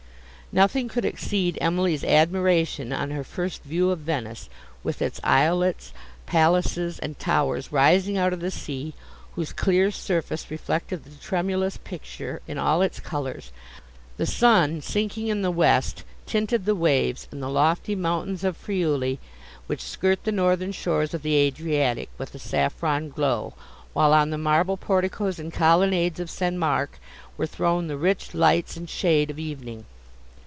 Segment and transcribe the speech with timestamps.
[0.53, 4.49] Nothing could exceed Emily's admiration on her first view of Venice,
[4.83, 5.93] with its islets,
[6.25, 8.93] palaces, and towers rising out of the sea,
[9.37, 13.53] whose clear surface reflected the tremulous picture in all its colours.
[14.17, 19.19] The sun, sinking in the west, tinted the waves and the lofty mountains of Friuli,
[19.67, 23.53] which skirt the northern shores of the Adriatic, with a saffron glow,
[23.93, 26.57] while on the marble porticos and colonnades of St.
[26.57, 26.99] Mark
[27.37, 29.85] were thrown the rich lights and shades of evening.